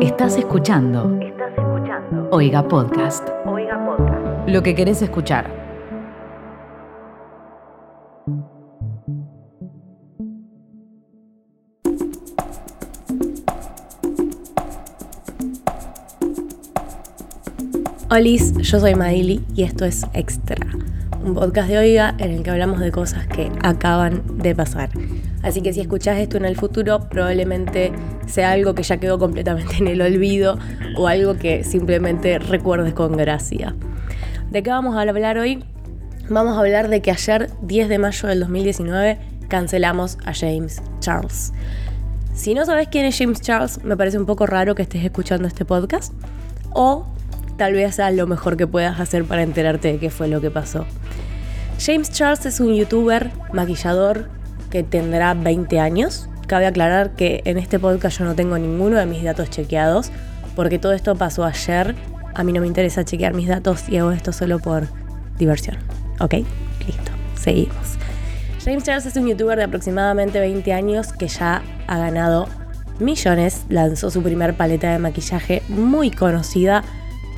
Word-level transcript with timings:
Estás 0.00 0.38
escuchando. 0.38 1.20
Estás 1.20 1.50
escuchando. 1.58 2.28
Oiga 2.32 2.66
Podcast. 2.66 3.28
Oiga 3.44 3.84
Podcast. 3.84 4.48
Lo 4.48 4.62
que 4.62 4.74
querés 4.74 5.02
escuchar. 5.02 5.50
Olis, 18.10 18.56
yo 18.56 18.80
soy 18.80 18.94
Maili 18.94 19.44
y 19.54 19.64
esto 19.64 19.84
es 19.84 20.06
Extra, 20.14 20.66
un 21.22 21.34
podcast 21.34 21.68
de 21.68 21.76
Oiga 21.76 22.14
en 22.16 22.30
el 22.30 22.42
que 22.42 22.50
hablamos 22.50 22.80
de 22.80 22.90
cosas 22.90 23.26
que 23.26 23.52
acaban 23.62 24.22
de 24.38 24.54
pasar. 24.54 24.88
Así 25.42 25.60
que 25.60 25.74
si 25.74 25.80
escuchás 25.80 26.18
esto 26.18 26.38
en 26.38 26.46
el 26.46 26.56
futuro, 26.56 27.00
probablemente 27.08 27.92
sea 28.30 28.52
algo 28.52 28.74
que 28.74 28.82
ya 28.82 28.98
quedó 28.98 29.18
completamente 29.18 29.76
en 29.78 29.88
el 29.88 30.00
olvido 30.00 30.58
o 30.96 31.08
algo 31.08 31.36
que 31.36 31.64
simplemente 31.64 32.38
recuerdes 32.38 32.94
con 32.94 33.16
gracia. 33.16 33.74
¿De 34.50 34.62
qué 34.62 34.70
vamos 34.70 34.96
a 34.96 35.02
hablar 35.02 35.38
hoy? 35.38 35.64
Vamos 36.28 36.56
a 36.56 36.60
hablar 36.60 36.88
de 36.88 37.02
que 37.02 37.10
ayer, 37.10 37.50
10 37.62 37.88
de 37.88 37.98
mayo 37.98 38.28
del 38.28 38.40
2019, 38.40 39.18
cancelamos 39.48 40.16
a 40.24 40.32
James 40.32 40.80
Charles. 41.00 41.52
Si 42.34 42.54
no 42.54 42.64
sabes 42.64 42.88
quién 42.88 43.04
es 43.04 43.18
James 43.18 43.40
Charles, 43.40 43.82
me 43.84 43.96
parece 43.96 44.18
un 44.18 44.26
poco 44.26 44.46
raro 44.46 44.74
que 44.74 44.82
estés 44.82 45.04
escuchando 45.04 45.46
este 45.46 45.64
podcast. 45.64 46.14
O 46.72 47.06
tal 47.58 47.74
vez 47.74 47.96
sea 47.96 48.10
lo 48.10 48.26
mejor 48.26 48.56
que 48.56 48.66
puedas 48.66 48.98
hacer 49.00 49.24
para 49.24 49.42
enterarte 49.42 49.92
de 49.92 49.98
qué 49.98 50.08
fue 50.08 50.28
lo 50.28 50.40
que 50.40 50.50
pasó. 50.50 50.86
James 51.78 52.10
Charles 52.10 52.46
es 52.46 52.60
un 52.60 52.74
youtuber, 52.74 53.30
maquillador, 53.52 54.30
que 54.70 54.82
tendrá 54.82 55.34
20 55.34 55.80
años. 55.80 56.28
Cabe 56.50 56.66
aclarar 56.66 57.10
que 57.10 57.42
en 57.44 57.58
este 57.58 57.78
podcast 57.78 58.18
yo 58.18 58.24
no 58.24 58.34
tengo 58.34 58.58
ninguno 58.58 58.96
de 58.96 59.06
mis 59.06 59.22
datos 59.22 59.50
chequeados, 59.50 60.10
porque 60.56 60.80
todo 60.80 60.92
esto 60.94 61.14
pasó 61.14 61.44
ayer. 61.44 61.94
A 62.34 62.42
mí 62.42 62.52
no 62.52 62.60
me 62.60 62.66
interesa 62.66 63.04
chequear 63.04 63.34
mis 63.34 63.46
datos 63.46 63.88
y 63.88 63.98
hago 63.98 64.10
esto 64.10 64.32
solo 64.32 64.58
por 64.58 64.88
diversión. 65.38 65.76
¿Ok? 66.18 66.34
Listo. 66.88 67.12
Seguimos. 67.36 67.98
James 68.64 68.82
Charles 68.82 69.06
es 69.06 69.14
un 69.14 69.28
youtuber 69.28 69.58
de 69.58 69.62
aproximadamente 69.62 70.40
20 70.40 70.72
años 70.72 71.12
que 71.12 71.28
ya 71.28 71.62
ha 71.86 71.98
ganado 71.98 72.48
millones. 72.98 73.64
Lanzó 73.68 74.10
su 74.10 74.20
primer 74.20 74.54
paleta 74.54 74.90
de 74.90 74.98
maquillaje 74.98 75.62
muy 75.68 76.10
conocida 76.10 76.82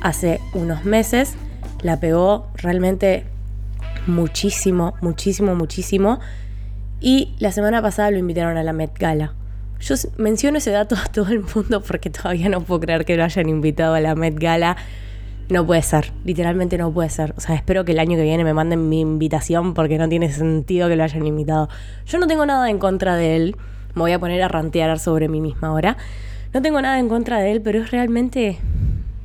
hace 0.01 0.39
unos 0.55 0.85
meses. 0.85 1.35
La 1.83 1.99
pegó 1.99 2.47
realmente 2.55 3.25
muchísimo, 4.07 4.95
muchísimo, 5.01 5.53
muchísimo. 5.53 6.19
Y 7.03 7.33
la 7.37 7.51
semana 7.51 7.81
pasada 7.81 8.11
lo 8.11 8.17
invitaron 8.17 8.55
a 8.55 8.63
la 8.63 8.71
Met 8.71 8.97
Gala. 8.97 9.33
Yo 9.81 9.95
menciono 10.15 10.59
ese 10.59 10.71
dato 10.71 10.95
a 10.95 11.03
todo 11.11 11.27
el 11.27 11.43
mundo 11.53 11.81
porque 11.81 12.09
todavía 12.09 12.47
no 12.47 12.61
puedo 12.61 12.79
creer 12.79 13.03
que 13.03 13.17
lo 13.17 13.25
hayan 13.25 13.49
invitado 13.49 13.93
a 13.93 13.99
la 13.99 14.15
Met 14.15 14.39
Gala. 14.39 14.77
No 15.49 15.65
puede 15.67 15.81
ser, 15.81 16.13
literalmente 16.23 16.77
no 16.77 16.93
puede 16.93 17.09
ser. 17.09 17.33
O 17.35 17.41
sea, 17.41 17.55
espero 17.55 17.83
que 17.83 17.91
el 17.91 17.99
año 17.99 18.15
que 18.15 18.23
viene 18.23 18.45
me 18.45 18.53
manden 18.53 18.87
mi 18.87 19.01
invitación 19.01 19.73
porque 19.73 19.97
no 19.97 20.07
tiene 20.07 20.31
sentido 20.31 20.87
que 20.87 20.95
lo 20.95 21.03
hayan 21.03 21.27
invitado. 21.27 21.67
Yo 22.05 22.19
no 22.19 22.27
tengo 22.27 22.45
nada 22.45 22.69
en 22.69 22.79
contra 22.79 23.17
de 23.17 23.35
él. 23.35 23.57
Me 23.95 24.03
voy 24.03 24.13
a 24.13 24.19
poner 24.19 24.41
a 24.41 24.47
rantear 24.47 24.97
sobre 24.97 25.27
mí 25.27 25.41
misma 25.41 25.67
ahora. 25.67 25.97
No 26.53 26.61
tengo 26.61 26.81
nada 26.81 26.99
en 26.99 27.09
contra 27.09 27.39
de 27.39 27.51
él, 27.51 27.61
pero 27.61 27.79
es 27.79 27.91
realmente. 27.91 28.59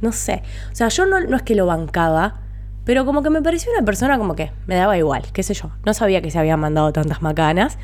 No 0.01 0.11
sé. 0.11 0.43
O 0.73 0.75
sea, 0.75 0.89
yo 0.89 1.07
no, 1.07 1.21
no 1.21 1.37
es 1.37 1.43
que 1.43 1.55
lo 1.55 1.67
bancaba, 1.67 2.41
pero 2.89 3.05
como 3.05 3.23
que 3.23 3.29
me 3.29 3.43
pareció 3.43 3.71
una 3.71 3.85
persona 3.85 4.17
como 4.17 4.35
que 4.35 4.51
me 4.67 4.75
daba 4.75 4.97
igual, 4.97 5.25
qué 5.35 5.43
sé 5.43 5.53
yo. 5.53 5.71
No 5.85 5.93
sabía 5.93 6.23
que 6.23 6.31
se 6.31 6.39
habían 6.39 6.59
mandado 6.59 6.91
tantas 6.91 7.21
macanas. 7.21 7.77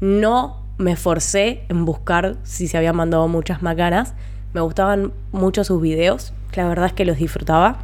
No 0.00 0.64
me 0.76 0.96
forcé 0.96 1.62
en 1.68 1.84
buscar 1.84 2.34
si 2.42 2.66
se 2.66 2.76
habían 2.76 2.96
mandado 2.96 3.28
muchas 3.28 3.62
macanas. 3.62 4.14
Me 4.52 4.60
gustaban 4.60 5.12
mucho 5.30 5.62
sus 5.62 5.80
videos. 5.80 6.32
La 6.54 6.66
verdad 6.66 6.86
es 6.86 6.92
que 6.94 7.04
los 7.04 7.18
disfrutaba. 7.18 7.78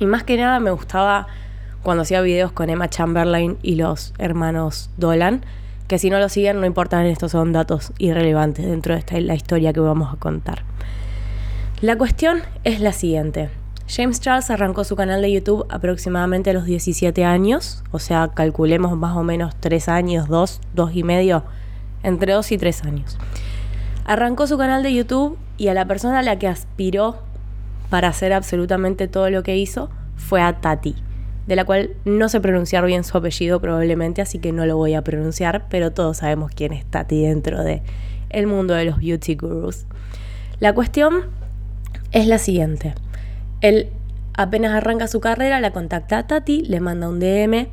Y 0.00 0.06
más 0.06 0.24
que 0.24 0.36
nada 0.36 0.58
me 0.58 0.72
gustaba 0.72 1.28
cuando 1.84 2.02
hacía 2.02 2.20
videos 2.22 2.50
con 2.50 2.70
Emma 2.70 2.90
Chamberlain 2.90 3.56
y 3.62 3.76
los 3.76 4.14
hermanos 4.18 4.90
Dolan. 4.96 5.44
Que 5.86 6.00
si 6.00 6.10
no 6.10 6.18
lo 6.18 6.28
siguen, 6.28 6.58
no 6.58 6.66
importa, 6.66 7.06
estos 7.06 7.30
son 7.30 7.52
datos 7.52 7.92
irrelevantes 7.98 8.66
dentro 8.66 8.94
de 8.94 8.98
esta, 8.98 9.20
la 9.20 9.36
historia 9.36 9.72
que 9.72 9.78
vamos 9.78 10.12
a 10.12 10.16
contar. 10.16 10.64
La 11.80 11.96
cuestión 11.96 12.42
es 12.64 12.80
la 12.80 12.90
siguiente. 12.90 13.50
James 13.94 14.18
Charles 14.20 14.50
arrancó 14.50 14.82
su 14.82 14.96
canal 14.96 15.22
de 15.22 15.30
YouTube 15.30 15.66
aproximadamente 15.68 16.50
a 16.50 16.52
los 16.52 16.64
17 16.64 17.24
años, 17.24 17.84
o 17.92 18.00
sea, 18.00 18.32
calculemos 18.34 18.98
más 18.98 19.16
o 19.16 19.22
menos 19.22 19.54
3 19.60 19.88
años, 19.88 20.26
2, 20.26 20.60
2 20.74 20.96
y 20.96 21.04
medio, 21.04 21.44
entre 22.02 22.32
2 22.32 22.50
y 22.50 22.58
3 22.58 22.84
años. 22.86 23.16
Arrancó 24.04 24.48
su 24.48 24.58
canal 24.58 24.82
de 24.82 24.92
YouTube 24.92 25.38
y 25.58 25.68
a 25.68 25.74
la 25.74 25.86
persona 25.86 26.18
a 26.18 26.22
la 26.22 26.40
que 26.40 26.48
aspiró 26.48 27.18
para 27.88 28.08
hacer 28.08 28.32
absolutamente 28.32 29.06
todo 29.06 29.30
lo 29.30 29.44
que 29.44 29.56
hizo 29.56 29.90
fue 30.16 30.42
a 30.42 30.60
Tati, 30.60 30.96
de 31.46 31.54
la 31.54 31.64
cual 31.64 31.90
no 32.04 32.28
sé 32.28 32.40
pronunciar 32.40 32.84
bien 32.86 33.04
su 33.04 33.16
apellido 33.16 33.60
probablemente, 33.60 34.22
así 34.22 34.40
que 34.40 34.50
no 34.50 34.66
lo 34.66 34.76
voy 34.76 34.94
a 34.94 35.04
pronunciar, 35.04 35.66
pero 35.68 35.92
todos 35.92 36.16
sabemos 36.16 36.50
quién 36.52 36.72
es 36.72 36.84
Tati 36.84 37.22
dentro 37.22 37.62
de 37.62 37.84
el 38.30 38.48
mundo 38.48 38.74
de 38.74 38.86
los 38.86 38.98
beauty 38.98 39.36
gurus. 39.36 39.86
La 40.58 40.74
cuestión 40.74 41.26
es 42.10 42.26
la 42.26 42.38
siguiente. 42.38 42.94
Él 43.64 43.88
apenas 44.34 44.72
arranca 44.72 45.06
su 45.08 45.20
carrera, 45.20 45.58
la 45.58 45.70
contacta 45.70 46.18
a 46.18 46.26
Tati, 46.26 46.60
le 46.66 46.80
manda 46.80 47.08
un 47.08 47.18
DM 47.18 47.66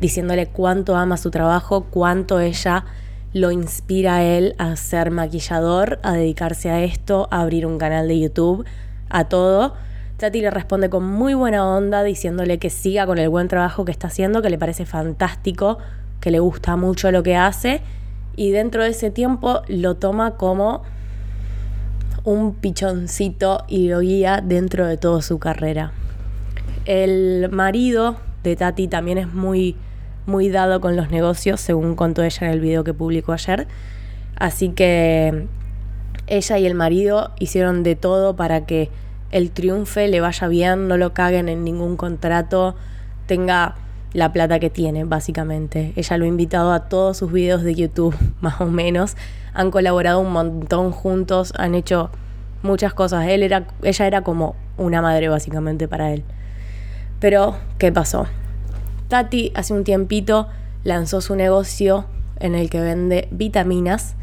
diciéndole 0.00 0.46
cuánto 0.46 0.96
ama 0.96 1.18
su 1.18 1.30
trabajo, 1.30 1.84
cuánto 1.90 2.40
ella 2.40 2.86
lo 3.34 3.50
inspira 3.50 4.16
a 4.16 4.22
él 4.22 4.54
a 4.56 4.74
ser 4.76 5.10
maquillador, 5.10 5.98
a 6.02 6.14
dedicarse 6.14 6.70
a 6.70 6.82
esto, 6.82 7.28
a 7.30 7.42
abrir 7.42 7.66
un 7.66 7.76
canal 7.76 8.08
de 8.08 8.18
YouTube, 8.18 8.64
a 9.10 9.24
todo. 9.24 9.74
Tati 10.16 10.40
le 10.40 10.50
responde 10.50 10.88
con 10.88 11.04
muy 11.04 11.34
buena 11.34 11.68
onda 11.68 12.02
diciéndole 12.02 12.58
que 12.58 12.70
siga 12.70 13.04
con 13.04 13.18
el 13.18 13.28
buen 13.28 13.48
trabajo 13.48 13.84
que 13.84 13.92
está 13.92 14.06
haciendo, 14.06 14.40
que 14.40 14.48
le 14.48 14.56
parece 14.56 14.86
fantástico, 14.86 15.76
que 16.22 16.30
le 16.30 16.38
gusta 16.38 16.76
mucho 16.76 17.10
lo 17.12 17.22
que 17.22 17.36
hace 17.36 17.82
y 18.36 18.52
dentro 18.52 18.84
de 18.84 18.88
ese 18.88 19.10
tiempo 19.10 19.60
lo 19.68 19.96
toma 19.96 20.38
como 20.38 20.82
un 22.24 22.54
pichoncito 22.54 23.64
y 23.68 23.88
lo 23.88 24.00
guía 24.00 24.42
dentro 24.44 24.86
de 24.86 24.96
toda 24.96 25.22
su 25.22 25.38
carrera. 25.38 25.92
El 26.84 27.48
marido 27.50 28.16
de 28.42 28.56
Tati 28.56 28.88
también 28.88 29.18
es 29.18 29.32
muy, 29.32 29.76
muy 30.26 30.48
dado 30.48 30.80
con 30.80 30.96
los 30.96 31.10
negocios, 31.10 31.60
según 31.60 31.94
contó 31.94 32.22
ella 32.22 32.46
en 32.46 32.52
el 32.52 32.60
video 32.60 32.84
que 32.84 32.94
publicó 32.94 33.32
ayer. 33.32 33.68
Así 34.36 34.70
que 34.70 35.46
ella 36.26 36.58
y 36.58 36.66
el 36.66 36.74
marido 36.74 37.32
hicieron 37.38 37.82
de 37.82 37.96
todo 37.96 38.36
para 38.36 38.64
que 38.64 38.90
el 39.30 39.50
triunfe 39.50 40.08
le 40.08 40.20
vaya 40.20 40.48
bien, 40.48 40.88
no 40.88 40.96
lo 40.96 41.12
caguen 41.12 41.48
en 41.48 41.64
ningún 41.64 41.96
contrato, 41.96 42.74
tenga 43.26 43.76
la 44.12 44.32
plata 44.32 44.58
que 44.58 44.70
tiene, 44.70 45.04
básicamente. 45.04 45.92
Ella 45.96 46.16
lo 46.16 46.24
ha 46.24 46.28
invitado 46.28 46.72
a 46.72 46.88
todos 46.88 47.16
sus 47.16 47.32
videos 47.32 47.62
de 47.62 47.74
YouTube, 47.74 48.16
más 48.40 48.60
o 48.60 48.66
menos. 48.66 49.16
Han 49.52 49.70
colaborado 49.70 50.20
un 50.20 50.32
montón 50.32 50.92
juntos, 50.92 51.52
han 51.56 51.74
hecho 51.74 52.10
muchas 52.62 52.94
cosas. 52.94 53.28
Él 53.28 53.42
era, 53.42 53.66
ella 53.82 54.06
era 54.06 54.22
como 54.22 54.56
una 54.76 55.02
madre, 55.02 55.28
básicamente, 55.28 55.88
para 55.88 56.12
él. 56.12 56.24
Pero, 57.20 57.56
¿qué 57.78 57.92
pasó? 57.92 58.26
Tati 59.08 59.52
hace 59.54 59.74
un 59.74 59.84
tiempito 59.84 60.48
lanzó 60.84 61.20
su 61.20 61.36
negocio 61.36 62.06
en 62.38 62.54
el 62.54 62.70
que 62.70 62.80
vende 62.80 63.28
vitaminas. 63.30 64.14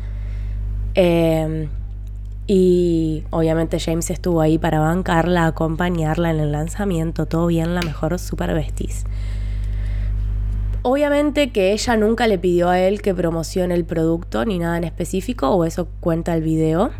Eh, 0.95 1.69
y 2.47 3.25
obviamente 3.29 3.77
James 3.79 4.09
estuvo 4.09 4.39
ahí 4.39 4.57
para 4.57 4.79
bancarla, 4.79 5.45
acompañarla 5.45 6.31
en 6.31 6.39
el 6.39 6.53
lanzamiento, 6.53 7.25
todo 7.25 7.47
bien, 7.47 7.75
la 7.75 7.81
mejor 7.81 8.17
super 8.19 8.53
vestis. 8.53 9.03
Obviamente 10.89 11.51
que 11.51 11.73
ella 11.73 11.97
nunca 11.97 12.27
le 12.27 12.39
pidió 12.39 12.69
a 12.69 12.79
él 12.79 13.01
que 13.01 13.13
promocione 13.13 13.75
el 13.75 13.83
producto 13.83 14.45
ni 14.45 14.57
nada 14.57 14.77
en 14.77 14.85
específico, 14.85 15.49
o 15.49 15.65
eso 15.65 15.89
cuenta 15.99 16.33
el 16.33 16.41
video 16.41 16.91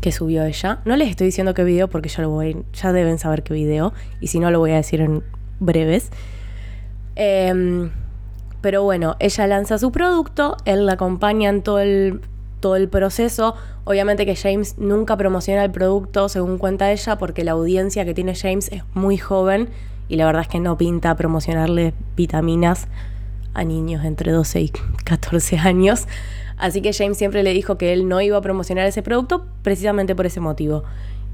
que 0.00 0.12
subió 0.12 0.44
ella. 0.44 0.82
No 0.84 0.94
les 0.94 1.10
estoy 1.10 1.26
diciendo 1.26 1.52
qué 1.52 1.64
video 1.64 1.88
porque 1.88 2.08
ya 2.08 2.22
lo 2.22 2.30
voy, 2.30 2.64
ya 2.72 2.92
deben 2.92 3.18
saber 3.18 3.42
qué 3.42 3.54
video, 3.54 3.92
y 4.20 4.28
si 4.28 4.38
no 4.38 4.52
lo 4.52 4.60
voy 4.60 4.70
a 4.70 4.76
decir 4.76 5.00
en 5.00 5.24
breves. 5.58 6.10
Eh, 7.16 7.90
pero 8.60 8.84
bueno, 8.84 9.16
ella 9.18 9.48
lanza 9.48 9.78
su 9.78 9.90
producto, 9.90 10.56
él 10.64 10.86
la 10.86 10.92
acompaña 10.92 11.50
en 11.50 11.62
todo 11.62 11.80
el, 11.80 12.20
todo 12.60 12.76
el 12.76 12.88
proceso. 12.88 13.56
Obviamente 13.82 14.24
que 14.26 14.36
James 14.36 14.78
nunca 14.78 15.16
promociona 15.16 15.64
el 15.64 15.72
producto, 15.72 16.28
según 16.28 16.56
cuenta 16.56 16.92
ella, 16.92 17.18
porque 17.18 17.42
la 17.42 17.50
audiencia 17.50 18.04
que 18.04 18.14
tiene 18.14 18.36
James 18.36 18.70
es 18.70 18.84
muy 18.94 19.18
joven 19.18 19.70
y 20.12 20.16
la 20.16 20.26
verdad 20.26 20.42
es 20.42 20.48
que 20.48 20.60
no 20.60 20.76
pinta 20.76 21.16
promocionarle 21.16 21.94
vitaminas 22.16 22.86
a 23.54 23.64
niños 23.64 24.04
entre 24.04 24.30
12 24.30 24.60
y 24.60 24.68
14 25.04 25.56
años. 25.56 26.06
Así 26.58 26.82
que 26.82 26.92
James 26.92 27.16
siempre 27.16 27.42
le 27.42 27.54
dijo 27.54 27.78
que 27.78 27.94
él 27.94 28.06
no 28.06 28.20
iba 28.20 28.36
a 28.36 28.42
promocionar 28.42 28.86
ese 28.86 29.02
producto 29.02 29.46
precisamente 29.62 30.14
por 30.14 30.26
ese 30.26 30.38
motivo. 30.38 30.84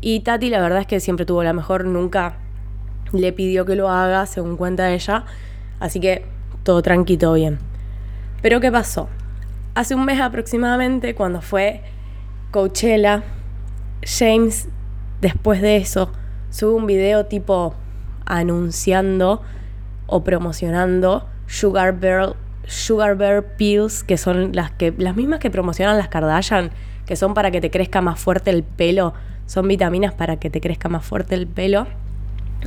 Y 0.01 0.21
Tati 0.21 0.49
la 0.49 0.61
verdad 0.61 0.83
es 0.83 0.87
que 0.87 1.01
siempre 1.01 1.27
tuvo 1.27 1.43
la 1.43 1.53
mejor, 1.53 1.87
nunca 1.87 2.37
le 3.13 3.33
pidió 3.33 3.65
que 3.65 3.75
lo 3.75 3.89
haga, 3.91 4.27
según 4.27 4.57
cuenta 4.57 4.93
ella. 4.93 5.25
Así 5.81 5.99
que 5.99 6.25
todo 6.63 6.81
tranquilo, 6.81 7.33
bien. 7.33 7.59
Pero 8.43 8.61
¿qué 8.61 8.71
pasó? 8.71 9.09
Hace 9.75 9.97
un 9.97 10.05
mes 10.05 10.21
aproximadamente, 10.21 11.17
cuando 11.17 11.41
fue 11.41 11.83
Coachella, 12.53 13.25
James, 14.05 14.69
después 15.21 15.61
de 15.63 15.79
eso, 15.79 16.13
sube 16.51 16.75
un 16.75 16.87
video 16.87 17.27
tipo 17.27 17.75
anunciando 18.29 19.43
o 20.07 20.23
promocionando 20.23 21.27
Sugar 21.47 21.99
Bear, 21.99 22.37
Sugar 22.67 23.17
Bear 23.17 23.57
Pills, 23.57 24.05
que 24.05 24.17
son 24.17 24.53
las, 24.55 24.71
que, 24.71 24.95
las 24.97 25.17
mismas 25.17 25.41
que 25.41 25.51
promocionan 25.51 25.97
las 25.99 26.09
Kardashian, 26.09 26.71
que 27.07 27.17
son 27.17 27.35
para 27.35 27.51
que 27.51 27.61
te 27.61 27.71
crezca 27.71 28.01
más 28.01 28.21
fuerte 28.21 28.51
el 28.51 28.63
pelo. 28.63 29.15
Son 29.47 29.67
vitaminas 29.67 30.13
para 30.13 30.37
que 30.37 30.51
te 30.51 30.61
crezca 30.61 30.89
más 30.91 31.05
fuerte 31.05 31.35
el 31.35 31.47
pelo. 31.47 31.87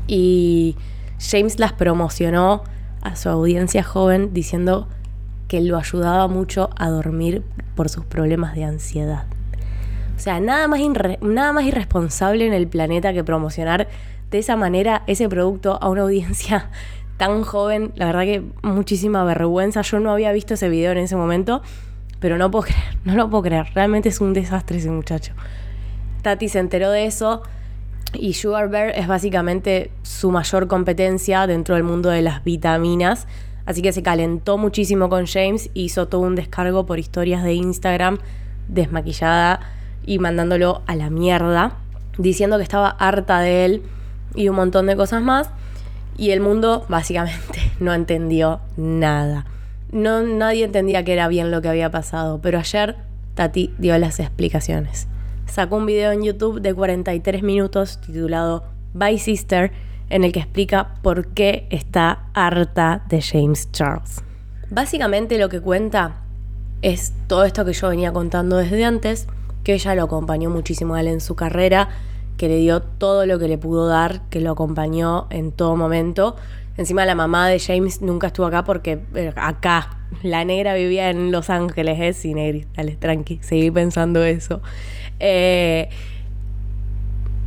Y 0.08 0.76
James 1.20 1.60
las 1.60 1.74
promocionó 1.74 2.64
a 3.02 3.16
su 3.16 3.30
audiencia 3.30 3.84
joven 3.84 4.34
diciendo 4.34 4.88
que 5.48 5.62
lo 5.62 5.78
ayudaba 5.78 6.28
mucho 6.28 6.70
a 6.78 6.90
dormir 6.90 7.44
por 7.76 7.90
sus 7.90 8.06
problemas 8.06 8.56
de 8.56 8.64
ansiedad. 8.64 9.26
O 10.16 10.20
sea, 10.20 10.40
nada 10.40 10.68
más, 10.68 10.80
nada 11.22 11.52
más 11.52 11.66
irresponsable 11.66 12.46
en 12.46 12.54
el 12.54 12.68
planeta 12.68 13.14
que 13.14 13.24
promocionar 13.24 13.88
de 14.32 14.40
esa 14.40 14.56
manera 14.56 15.04
ese 15.08 15.30
producto 15.30 15.78
a 15.82 15.90
una 15.90 16.02
audiencia 16.02 16.70
tan 17.18 17.44
joven. 17.44 17.92
La 17.96 18.08
verdad 18.08 18.22
que 18.22 18.44
muchísima 18.64 19.24
vergüenza. 19.24 19.82
Yo 19.82 20.00
no 20.00 20.12
había 20.12 20.32
visto 20.32 20.56
ese 20.56 20.70
video 20.70 20.94
en 20.94 21.00
ese 21.00 21.16
momento, 21.16 21.62
pero 22.20 22.38
no 22.38 22.50
puedo 22.50 22.64
creer, 22.64 22.98
no 23.04 23.16
lo 23.16 23.30
puedo 23.30 23.44
creer. 23.44 23.68
Realmente 23.76 24.10
es 24.10 24.22
un 24.22 24.34
desastre 24.34 24.78
ese 24.78 24.90
muchacho. 24.90 25.34
Tati 26.24 26.50
se 26.50 26.60
enteró 26.60 26.92
de 26.92 27.06
eso 27.06 27.44
y 28.14 28.34
Sugar 28.34 28.70
Bear 28.70 28.90
es 28.96 29.08
básicamente 29.08 29.92
su 30.04 30.32
mayor 30.32 30.68
competencia 30.68 31.48
dentro 31.48 31.76
del 31.76 31.84
mundo 31.84 32.10
de 32.10 32.22
las 32.22 32.44
vitaminas. 32.44 33.28
Así 33.66 33.82
que 33.82 33.92
se 33.92 34.02
calentó 34.02 34.58
muchísimo 34.58 35.10
con 35.10 35.28
James, 35.28 35.70
hizo 35.74 36.08
todo 36.08 36.22
un 36.22 36.36
descargo 36.36 36.86
por 36.86 37.00
historias 37.00 37.44
de 37.44 37.54
Instagram, 37.54 38.18
desmaquillada 38.68 39.60
y 40.06 40.20
mandándolo 40.20 40.82
a 40.88 40.96
la 40.96 41.10
mierda, 41.10 41.78
diciendo 42.18 42.58
que 42.58 42.64
estaba 42.64 42.90
harta 42.90 43.40
de 43.40 43.66
él 43.66 43.84
y 44.36 44.50
un 44.50 44.56
montón 44.56 44.88
de 44.88 44.96
cosas 44.96 45.22
más. 45.22 45.50
Y 46.18 46.32
el 46.32 46.42
mundo 46.42 46.86
básicamente 46.90 47.72
no 47.80 47.94
entendió 47.94 48.60
nada. 48.78 49.46
No, 49.92 50.22
nadie 50.22 50.66
entendía 50.66 51.04
que 51.04 51.14
era 51.14 51.28
bien 51.28 51.52
lo 51.52 51.62
que 51.62 51.70
había 51.70 51.92
pasado, 51.92 52.40
pero 52.42 52.60
ayer 52.60 52.96
Tati 53.36 53.74
dio 53.78 53.98
las 53.98 54.20
explicaciones 54.20 55.08
sacó 55.52 55.76
un 55.76 55.86
video 55.86 56.14
en 56.14 56.24
YouTube 56.24 56.62
de 56.62 56.74
43 56.74 57.44
minutos 57.44 58.00
titulado 58.00 58.64
Bye 58.94 59.20
Sister, 59.20 59.72
en 60.10 60.24
el 60.24 60.32
que 60.32 60.40
explica 60.40 60.96
por 61.02 61.28
qué 61.28 61.68
está 61.70 62.24
harta 62.34 63.04
de 63.10 63.22
James 63.22 63.70
Charles. 63.72 64.24
Básicamente 64.70 65.38
lo 65.38 65.50
que 65.50 65.60
cuenta 65.60 66.22
es 66.82 67.14
todo 67.28 67.44
esto 67.44 67.66
que 67.66 67.74
yo 67.74 67.90
venía 67.90 68.14
contando 68.14 68.58
desde 68.58 68.86
antes, 68.86 69.28
que 69.64 69.74
ella 69.74 69.94
lo 69.94 70.04
acompañó 70.04 70.50
muchísimo 70.50 70.96
a 70.96 71.02
él 71.02 71.08
en 71.08 71.20
su 71.20 71.36
carrera, 71.36 71.90
que 72.38 72.48
le 72.48 72.58
dio 72.58 72.82
todo 72.82 73.26
lo 73.26 73.40
que 73.40 73.48
le 73.48 73.58
pudo 73.58 73.88
dar, 73.88 74.22
que 74.30 74.42
lo 74.42 74.52
acompañó 74.52 75.28
en 75.30 75.52
todo 75.52 75.76
momento. 75.76 76.36
Encima 76.78 77.06
la 77.06 77.16
mamá 77.16 77.48
de 77.48 77.60
James 77.60 78.02
nunca 78.02 78.28
estuvo 78.28 78.46
acá 78.46 78.64
porque 78.64 79.00
eh, 79.16 79.34
acá 79.36 79.98
la 80.24 80.46
negra 80.46 80.74
vivía 80.74 81.10
en 81.10 81.32
Los 81.32 81.50
Ángeles, 81.50 82.00
¿eh? 82.00 82.14
Sí, 82.14 82.34
negri, 82.34 82.66
dale, 82.76 82.96
tranqui, 82.96 83.40
seguí 83.42 83.70
pensando 83.72 84.24
eso. 84.24 84.62
Eh, 85.20 85.90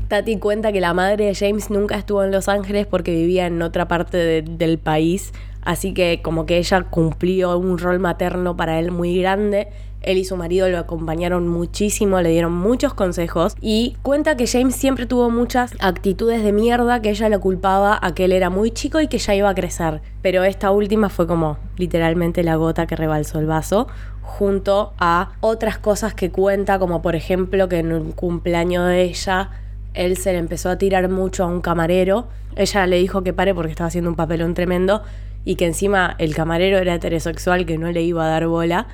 Tati 0.09 0.37
cuenta 0.37 0.71
que 0.73 0.81
la 0.81 0.93
madre 0.93 1.25
de 1.25 1.35
James 1.35 1.71
nunca 1.71 1.97
estuvo 1.97 2.23
en 2.23 2.31
Los 2.31 2.49
Ángeles 2.49 2.87
porque 2.87 3.13
vivía 3.13 3.47
en 3.47 3.63
otra 3.63 3.89
parte 3.89 4.43
del 4.43 4.79
país, 4.79 5.33
así 5.65 5.95
que 5.95 6.21
como 6.23 6.47
que 6.47 6.59
ella 6.59 6.83
cumplió 6.83 7.59
un 7.59 7.79
rol 7.79 7.99
materno 7.99 8.57
para 8.57 8.79
él 8.79 8.91
muy 8.91 9.19
grande. 9.19 9.69
Él 10.03 10.19
y 10.19 10.25
su 10.25 10.37
marido 10.37 10.69
lo 10.69 10.79
acompañaron 10.79 11.49
muchísimo, 11.49 12.21
le 12.21 12.29
dieron 12.29 12.53
muchos 12.53 12.93
consejos 12.93 13.57
y 13.63 13.97
cuenta 14.03 14.37
que 14.37 14.47
James 14.47 14.77
siempre 14.77 15.07
tuvo 15.07 15.31
muchas 15.31 15.73
actitudes 15.81 16.45
de 16.45 16.53
mierda 16.53 17.01
que 17.01 17.09
ella 17.09 17.31
lo 17.31 17.41
culpaba 17.41 17.99
a 18.03 18.15
que 18.15 18.27
él 18.27 18.33
era 18.33 18.51
muy 18.51 18.71
chico 18.71 19.01
y 19.01 19.09
que 19.09 19.17
ya 19.17 19.35
iba 19.35 19.49
a 19.49 19.55
crecer. 19.55 20.03
Pero 20.21 20.45
esta 20.45 20.71
última 20.71 21.09
fue 21.09 21.27
como 21.27 21.57
literalmente 21.79 22.43
la 22.43 22.57
gota 22.57 22.87
que 22.87 22.97
rebalsó 22.97 23.39
el 23.39 23.47
vaso 23.47 23.87
junto 24.21 24.93
a 24.99 25.33
otras 25.41 25.79
cosas 25.79 26.13
que 26.13 26.31
cuenta, 26.31 26.79
como 26.79 27.01
por 27.01 27.17
ejemplo 27.17 27.69
que 27.71 27.79
en 27.79 27.93
un 27.93 28.13
cumpleaños 28.13 28.87
de 28.87 29.05
ella 29.05 29.51
él 29.95 30.17
se 30.17 30.33
le 30.33 30.39
empezó 30.39 30.69
a 30.69 30.77
tirar 30.77 31.09
mucho 31.09 31.45
a 31.45 31.47
un 31.47 31.61
camarero. 31.61 32.27
Ella 32.57 32.87
le 32.87 32.99
dijo 32.99 33.23
que 33.23 33.33
pare 33.33 33.55
porque 33.55 33.71
estaba 33.71 33.89
haciendo 33.89 34.11
un 34.11 34.17
papelón 34.17 34.53
tremendo 34.55 35.03
y 35.45 35.57
que 35.57 35.67
encima 35.67 36.15
el 36.19 36.35
camarero 36.35 36.79
era 36.79 36.95
heterosexual 36.95 37.67
que 37.67 37.79
no 37.79 37.91
le 37.93 38.03
iba 38.03 38.25
a 38.25 38.29
dar 38.29 38.47
bola 38.47 38.87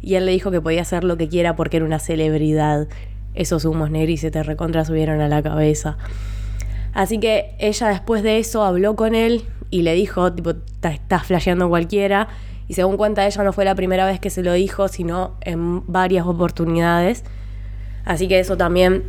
y 0.00 0.14
él 0.14 0.26
le 0.26 0.32
dijo 0.32 0.50
que 0.50 0.60
podía 0.60 0.82
hacer 0.82 1.04
lo 1.04 1.16
que 1.16 1.28
quiera 1.28 1.56
porque 1.56 1.78
era 1.78 1.86
una 1.86 1.98
celebridad. 1.98 2.88
Esos 3.34 3.64
humos 3.64 3.90
negros 3.90 4.20
se 4.20 4.30
te 4.30 4.42
recontra 4.42 4.84
subieron 4.84 5.20
a 5.20 5.28
la 5.28 5.42
cabeza. 5.42 5.98
Así 6.94 7.18
que 7.18 7.54
ella 7.58 7.88
después 7.88 8.22
de 8.22 8.38
eso 8.38 8.64
habló 8.64 8.96
con 8.96 9.14
él 9.14 9.44
y 9.70 9.82
le 9.82 9.94
dijo, 9.94 10.32
tipo, 10.32 10.54
estás 10.82 11.26
flasheando 11.26 11.68
cualquiera. 11.68 12.28
Y 12.68 12.74
según 12.74 12.96
cuenta 12.96 13.26
ella, 13.26 13.44
no 13.44 13.52
fue 13.52 13.64
la 13.64 13.74
primera 13.74 14.06
vez 14.06 14.20
que 14.20 14.30
se 14.30 14.42
lo 14.42 14.52
dijo, 14.52 14.88
sino 14.88 15.34
en 15.42 15.86
varias 15.86 16.26
oportunidades. 16.26 17.24
Así 18.04 18.28
que 18.28 18.38
eso 18.38 18.56
también 18.56 19.04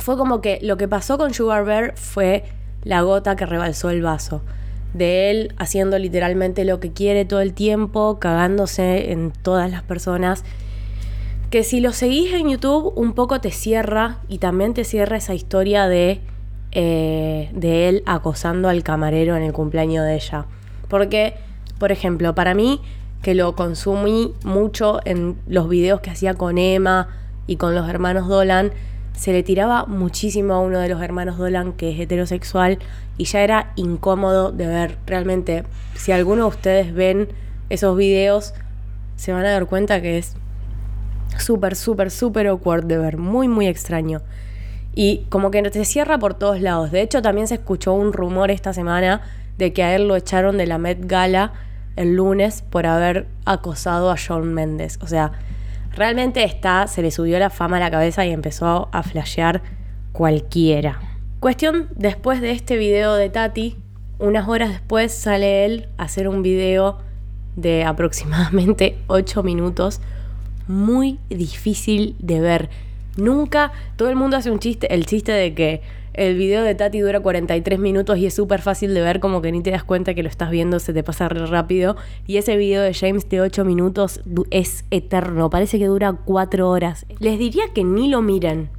fue 0.00 0.16
como 0.16 0.40
que 0.40 0.58
lo 0.62 0.76
que 0.76 0.86
pasó 0.86 1.18
con 1.18 1.34
Sugar 1.34 1.64
Bear 1.64 1.94
fue 1.96 2.44
la 2.82 3.02
gota 3.02 3.34
que 3.36 3.46
rebalsó 3.46 3.90
el 3.90 4.02
vaso 4.02 4.42
de 4.96 5.30
él 5.30 5.54
haciendo 5.56 5.98
literalmente 5.98 6.64
lo 6.64 6.80
que 6.80 6.92
quiere 6.92 7.24
todo 7.24 7.40
el 7.40 7.54
tiempo, 7.54 8.18
cagándose 8.18 9.12
en 9.12 9.30
todas 9.30 9.70
las 9.70 9.82
personas. 9.82 10.44
Que 11.50 11.62
si 11.62 11.80
lo 11.80 11.92
seguís 11.92 12.32
en 12.32 12.50
YouTube 12.50 12.92
un 12.96 13.12
poco 13.12 13.40
te 13.40 13.50
cierra 13.50 14.18
y 14.28 14.38
también 14.38 14.74
te 14.74 14.84
cierra 14.84 15.16
esa 15.16 15.34
historia 15.34 15.86
de, 15.86 16.20
eh, 16.72 17.50
de 17.52 17.88
él 17.88 18.02
acosando 18.06 18.68
al 18.68 18.82
camarero 18.82 19.36
en 19.36 19.42
el 19.42 19.52
cumpleaños 19.52 20.04
de 20.04 20.16
ella. 20.16 20.46
Porque, 20.88 21.34
por 21.78 21.92
ejemplo, 21.92 22.34
para 22.34 22.54
mí, 22.54 22.80
que 23.22 23.34
lo 23.34 23.54
consumí 23.56 24.34
mucho 24.44 25.00
en 25.04 25.36
los 25.46 25.68
videos 25.68 26.00
que 26.00 26.10
hacía 26.10 26.34
con 26.34 26.58
Emma 26.58 27.08
y 27.46 27.56
con 27.56 27.74
los 27.74 27.88
hermanos 27.88 28.28
Dolan, 28.28 28.72
se 29.16 29.32
le 29.32 29.42
tiraba 29.42 29.86
muchísimo 29.86 30.54
a 30.54 30.60
uno 30.60 30.78
de 30.78 30.88
los 30.88 31.02
hermanos 31.02 31.38
Dolan 31.38 31.72
que 31.72 31.90
es 31.90 31.98
heterosexual 31.98 32.78
y 33.16 33.24
ya 33.24 33.40
era 33.40 33.72
incómodo 33.76 34.52
de 34.52 34.66
ver. 34.66 34.98
Realmente, 35.06 35.64
si 35.94 36.12
alguno 36.12 36.42
de 36.42 36.48
ustedes 36.48 36.94
ven 36.94 37.28
esos 37.70 37.96
videos, 37.96 38.54
se 39.16 39.32
van 39.32 39.44
a 39.46 39.50
dar 39.50 39.66
cuenta 39.66 40.00
que 40.00 40.18
es 40.18 40.34
súper, 41.38 41.76
súper, 41.76 42.10
súper 42.10 42.46
awkward 42.46 42.84
de 42.84 42.98
ver, 42.98 43.16
muy, 43.16 43.48
muy 43.48 43.66
extraño. 43.66 44.20
Y 44.94 45.24
como 45.28 45.50
que 45.50 45.62
te 45.62 45.84
cierra 45.84 46.18
por 46.18 46.34
todos 46.34 46.60
lados. 46.60 46.90
De 46.90 47.00
hecho, 47.00 47.22
también 47.22 47.48
se 47.48 47.54
escuchó 47.54 47.92
un 47.92 48.12
rumor 48.12 48.50
esta 48.50 48.72
semana 48.72 49.22
de 49.58 49.72
que 49.72 49.82
a 49.82 49.94
él 49.94 50.08
lo 50.08 50.16
echaron 50.16 50.58
de 50.58 50.66
la 50.66 50.78
Met 50.78 51.06
Gala 51.06 51.52
el 51.96 52.14
lunes 52.14 52.62
por 52.62 52.86
haber 52.86 53.26
acosado 53.46 54.10
a 54.10 54.16
Shawn 54.16 54.52
Mendes. 54.52 54.98
O 55.02 55.06
sea, 55.06 55.32
realmente 55.96 56.44
está, 56.44 56.86
se 56.86 57.02
le 57.02 57.10
subió 57.10 57.38
la 57.38 57.50
fama 57.50 57.78
a 57.78 57.80
la 57.80 57.90
cabeza 57.90 58.24
y 58.24 58.30
empezó 58.30 58.88
a 58.92 59.02
flashear 59.02 59.62
cualquiera. 60.12 61.00
Cuestión, 61.40 61.88
después 61.96 62.40
de 62.40 62.52
este 62.52 62.76
video 62.76 63.14
de 63.14 63.30
Tati, 63.30 63.76
unas 64.18 64.48
horas 64.48 64.70
después 64.70 65.12
sale 65.12 65.64
él 65.64 65.88
a 65.98 66.04
hacer 66.04 66.28
un 66.28 66.42
video 66.42 66.98
de 67.56 67.84
aproximadamente 67.84 68.98
8 69.08 69.42
minutos, 69.42 70.00
muy 70.68 71.18
difícil 71.28 72.16
de 72.18 72.40
ver. 72.40 72.70
Nunca, 73.16 73.72
todo 73.96 74.08
el 74.08 74.16
mundo 74.16 74.36
hace 74.36 74.50
un 74.50 74.58
chiste, 74.58 74.92
el 74.94 75.06
chiste 75.06 75.32
de 75.32 75.54
que 75.54 75.80
el 76.16 76.36
video 76.36 76.62
de 76.62 76.74
Tati 76.74 77.00
dura 77.00 77.20
43 77.20 77.78
minutos 77.78 78.16
y 78.18 78.24
es 78.24 78.34
súper 78.34 78.62
fácil 78.62 78.94
de 78.94 79.02
ver, 79.02 79.20
como 79.20 79.42
que 79.42 79.52
ni 79.52 79.62
te 79.62 79.70
das 79.70 79.84
cuenta 79.84 80.14
que 80.14 80.22
lo 80.22 80.30
estás 80.30 80.50
viendo, 80.50 80.80
se 80.80 80.94
te 80.94 81.02
pasa 81.02 81.28
rápido. 81.28 81.96
Y 82.26 82.38
ese 82.38 82.56
video 82.56 82.82
de 82.82 82.94
James 82.94 83.28
de 83.28 83.42
8 83.42 83.64
minutos 83.66 84.20
es 84.50 84.86
eterno, 84.90 85.50
parece 85.50 85.78
que 85.78 85.86
dura 85.86 86.14
4 86.24 86.70
horas. 86.70 87.04
Les 87.18 87.38
diría 87.38 87.64
que 87.74 87.84
ni 87.84 88.08
lo 88.08 88.22
miren. 88.22 88.70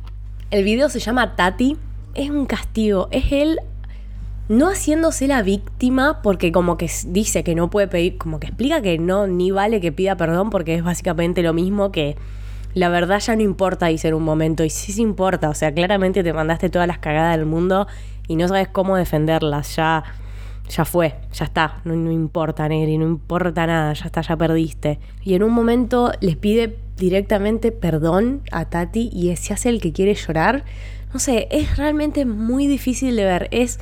El 0.49 0.63
video 0.63 0.89
se 0.89 0.99
llama 0.99 1.35
Tati, 1.35 1.77
es 2.15 2.29
un 2.31 2.47
castigo, 2.47 3.07
es 3.11 3.31
él 3.31 3.59
no 4.49 4.69
haciéndose 4.69 5.27
la 5.27 5.41
víctima 5.41 6.21
porque 6.23 6.51
como 6.51 6.77
que 6.77 6.89
dice 7.07 7.43
que 7.43 7.53
no 7.53 7.69
puede 7.69 7.87
pedir, 7.87 8.17
como 8.17 8.39
que 8.39 8.47
explica 8.47 8.81
que 8.81 8.97
no, 8.97 9.27
ni 9.27 9.51
vale 9.51 9.81
que 9.81 9.91
pida 9.91 10.15
perdón 10.15 10.49
porque 10.49 10.73
es 10.73 10.83
básicamente 10.83 11.43
lo 11.43 11.53
mismo 11.53 11.91
que 11.91 12.15
la 12.77 12.89
verdad 12.89 13.19
ya 13.19 13.35
no 13.35 13.41
importa, 13.41 13.87
dice 13.87 14.09
en 14.09 14.13
un 14.13 14.23
momento, 14.23 14.63
y 14.63 14.69
sí 14.69 14.91
se 14.91 15.01
importa, 15.01 15.49
o 15.49 15.53
sea, 15.55 15.73
claramente 15.73 16.23
te 16.23 16.31
mandaste 16.31 16.69
todas 16.69 16.87
las 16.87 16.99
cagadas 16.99 17.35
del 17.35 17.47
mundo 17.47 17.87
y 18.27 18.35
no 18.35 18.47
sabes 18.47 18.67
cómo 18.67 18.95
defenderlas, 18.97 19.75
ya, 19.75 20.03
ya 20.69 20.85
fue, 20.85 21.15
ya 21.33 21.45
está, 21.45 21.81
no, 21.85 21.95
no 21.95 22.11
importa, 22.11 22.69
Negri, 22.69 22.99
no 22.99 23.07
importa 23.07 23.65
nada, 23.65 23.93
ya 23.93 24.05
está, 24.05 24.21
ya 24.21 24.37
perdiste. 24.37 24.99
Y 25.23 25.33
en 25.33 25.41
un 25.41 25.53
momento 25.53 26.11
les 26.21 26.35
pide 26.35 26.77
directamente 26.97 27.71
perdón 27.71 28.43
a 28.51 28.65
Tati 28.65 29.09
y 29.11 29.35
se 29.37 29.53
hace 29.53 29.69
el 29.69 29.81
que 29.81 29.91
quiere 29.91 30.13
llorar. 30.13 30.63
No 31.13 31.19
sé, 31.19 31.47
es 31.49 31.77
realmente 31.77 32.25
muy 32.25 32.67
difícil 32.67 33.15
de 33.15 33.25
ver, 33.25 33.47
es 33.49 33.79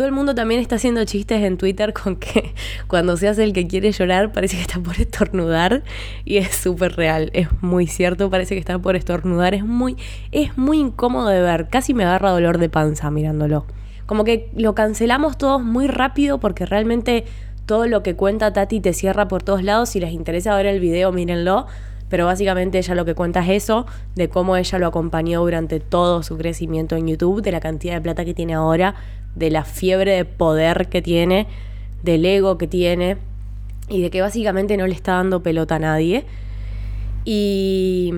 Todo 0.00 0.08
el 0.08 0.14
mundo 0.14 0.34
también 0.34 0.62
está 0.62 0.76
haciendo 0.76 1.04
chistes 1.04 1.42
en 1.42 1.58
Twitter 1.58 1.92
con 1.92 2.16
que 2.16 2.54
cuando 2.88 3.18
se 3.18 3.28
hace 3.28 3.44
el 3.44 3.52
que 3.52 3.66
quiere 3.66 3.92
llorar 3.92 4.32
parece 4.32 4.56
que 4.56 4.62
está 4.62 4.80
por 4.80 4.98
estornudar 4.98 5.82
y 6.24 6.38
es 6.38 6.56
súper 6.56 6.96
real, 6.96 7.28
es 7.34 7.48
muy 7.60 7.86
cierto, 7.86 8.30
parece 8.30 8.54
que 8.54 8.60
está 8.60 8.78
por 8.78 8.96
estornudar, 8.96 9.52
es 9.52 9.62
muy, 9.62 9.98
es 10.32 10.56
muy 10.56 10.78
incómodo 10.78 11.28
de 11.28 11.42
ver, 11.42 11.68
casi 11.68 11.92
me 11.92 12.04
agarra 12.04 12.30
dolor 12.30 12.56
de 12.56 12.70
panza 12.70 13.10
mirándolo. 13.10 13.66
Como 14.06 14.24
que 14.24 14.48
lo 14.56 14.74
cancelamos 14.74 15.36
todos 15.36 15.62
muy 15.62 15.86
rápido 15.86 16.40
porque 16.40 16.64
realmente 16.64 17.26
todo 17.66 17.86
lo 17.86 18.02
que 18.02 18.16
cuenta 18.16 18.54
Tati 18.54 18.80
te 18.80 18.94
cierra 18.94 19.28
por 19.28 19.42
todos 19.42 19.62
lados. 19.62 19.90
Si 19.90 20.00
les 20.00 20.12
interesa 20.12 20.56
ver 20.56 20.64
el 20.64 20.80
video, 20.80 21.12
mírenlo. 21.12 21.66
Pero 22.08 22.26
básicamente 22.26 22.78
ella 22.78 22.96
lo 22.96 23.04
que 23.04 23.14
cuenta 23.14 23.40
es 23.40 23.50
eso, 23.50 23.86
de 24.16 24.28
cómo 24.28 24.56
ella 24.56 24.78
lo 24.80 24.88
acompañó 24.88 25.42
durante 25.42 25.78
todo 25.78 26.24
su 26.24 26.36
crecimiento 26.36 26.96
en 26.96 27.06
YouTube, 27.06 27.40
de 27.40 27.52
la 27.52 27.60
cantidad 27.60 27.94
de 27.94 28.00
plata 28.00 28.24
que 28.24 28.34
tiene 28.34 28.54
ahora, 28.54 28.96
de 29.34 29.50
la 29.50 29.64
fiebre 29.64 30.12
de 30.12 30.24
poder 30.24 30.88
que 30.88 31.02
tiene, 31.02 31.46
del 32.02 32.24
ego 32.24 32.58
que 32.58 32.66
tiene 32.66 33.16
y 33.88 34.02
de 34.02 34.10
que 34.10 34.22
básicamente 34.22 34.76
no 34.76 34.86
le 34.86 34.94
está 34.94 35.12
dando 35.12 35.42
pelota 35.42 35.76
a 35.76 35.78
nadie. 35.78 36.24
Y 37.24 38.12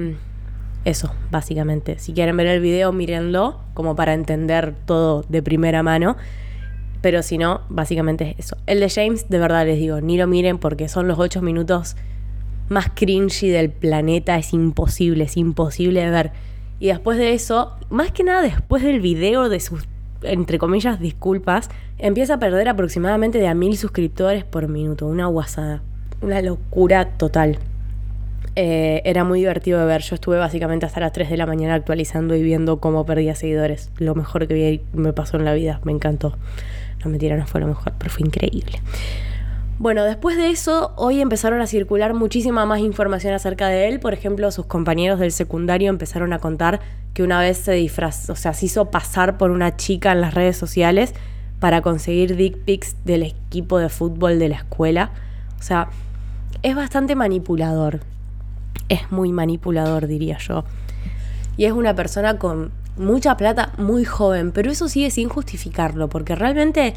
eso, 0.84 1.12
básicamente. 1.30 1.98
Si 1.98 2.12
quieren 2.12 2.36
ver 2.36 2.46
el 2.46 2.60
video, 2.60 2.92
mírenlo, 2.92 3.60
como 3.74 3.96
para 3.96 4.14
entender 4.14 4.74
todo 4.86 5.24
de 5.28 5.42
primera 5.42 5.82
mano. 5.82 6.16
Pero 7.00 7.22
si 7.22 7.38
no, 7.38 7.62
básicamente 7.68 8.36
es 8.38 8.46
eso. 8.46 8.56
El 8.66 8.80
de 8.80 8.88
James, 8.88 9.28
de 9.28 9.38
verdad 9.38 9.66
les 9.66 9.78
digo, 9.78 10.00
ni 10.00 10.16
lo 10.16 10.26
miren 10.26 10.58
porque 10.58 10.88
son 10.88 11.08
los 11.08 11.18
ocho 11.18 11.42
minutos 11.42 11.96
más 12.68 12.90
cringy 12.94 13.48
del 13.48 13.70
planeta. 13.70 14.38
Es 14.38 14.52
imposible, 14.52 15.24
es 15.24 15.36
imposible 15.36 16.00
de 16.00 16.10
ver. 16.10 16.32
Y 16.78 16.88
después 16.88 17.18
de 17.18 17.32
eso, 17.32 17.76
más 17.90 18.12
que 18.12 18.24
nada 18.24 18.42
después 18.42 18.82
del 18.82 19.00
video 19.00 19.48
de 19.48 19.60
sus, 19.60 19.84
entre 20.22 20.58
comillas, 20.58 21.00
disculpas, 21.00 21.68
empieza 21.98 22.34
a 22.34 22.38
perder 22.38 22.68
aproximadamente 22.68 23.38
de 23.38 23.48
a 23.48 23.54
mil 23.54 23.76
suscriptores 23.76 24.44
por 24.44 24.68
minuto. 24.68 25.06
Una 25.06 25.26
guasada. 25.26 25.82
Una 26.20 26.40
locura 26.40 27.10
total. 27.16 27.58
Eh, 28.54 29.00
era 29.04 29.24
muy 29.24 29.40
divertido 29.40 29.80
de 29.80 29.86
ver. 29.86 30.02
Yo 30.02 30.14
estuve 30.14 30.38
básicamente 30.38 30.86
hasta 30.86 31.00
las 31.00 31.12
3 31.12 31.30
de 31.30 31.36
la 31.36 31.46
mañana 31.46 31.74
actualizando 31.74 32.34
y 32.34 32.42
viendo 32.42 32.80
cómo 32.80 33.06
perdía 33.06 33.34
seguidores. 33.34 33.90
Lo 33.98 34.14
mejor 34.14 34.46
que 34.46 34.54
vi 34.54 34.80
me 34.92 35.12
pasó 35.12 35.36
en 35.36 35.44
la 35.44 35.54
vida. 35.54 35.80
Me 35.84 35.92
encantó. 35.92 36.36
No 37.04 37.10
mentira, 37.10 37.36
no 37.36 37.46
fue 37.46 37.60
lo 37.60 37.66
mejor, 37.66 37.92
pero 37.98 38.10
fue 38.10 38.26
increíble. 38.26 38.80
Bueno, 39.78 40.04
después 40.04 40.36
de 40.36 40.50
eso, 40.50 40.92
hoy 40.96 41.20
empezaron 41.20 41.60
a 41.60 41.66
circular 41.66 42.14
muchísima 42.14 42.66
más 42.66 42.80
información 42.80 43.34
acerca 43.34 43.68
de 43.68 43.88
él. 43.88 44.00
Por 44.00 44.12
ejemplo, 44.12 44.50
sus 44.52 44.66
compañeros 44.66 45.18
del 45.18 45.32
secundario 45.32 45.90
empezaron 45.90 46.32
a 46.32 46.38
contar 46.38 46.80
que 47.14 47.22
una 47.22 47.40
vez 47.40 47.58
se 47.58 47.72
disfrazó, 47.72 48.32
o 48.32 48.36
sea, 48.36 48.54
se 48.54 48.66
hizo 48.66 48.90
pasar 48.90 49.38
por 49.38 49.50
una 49.50 49.76
chica 49.76 50.12
en 50.12 50.20
las 50.20 50.34
redes 50.34 50.56
sociales 50.56 51.14
para 51.58 51.82
conseguir 51.82 52.36
dick 52.36 52.58
pics 52.58 52.96
del 53.04 53.24
equipo 53.24 53.78
de 53.78 53.88
fútbol 53.88 54.38
de 54.38 54.48
la 54.50 54.56
escuela. 54.56 55.10
O 55.58 55.62
sea, 55.62 55.88
es 56.62 56.76
bastante 56.76 57.16
manipulador 57.16 58.00
es 58.92 59.10
muy 59.10 59.32
manipulador, 59.32 60.06
diría 60.06 60.38
yo. 60.38 60.64
Y 61.56 61.64
es 61.64 61.72
una 61.72 61.94
persona 61.94 62.38
con 62.38 62.70
mucha 62.96 63.36
plata, 63.36 63.72
muy 63.78 64.04
joven, 64.04 64.52
pero 64.52 64.70
eso 64.70 64.88
sigue 64.88 65.10
sin 65.10 65.28
justificarlo, 65.28 66.08
porque 66.08 66.34
realmente 66.34 66.94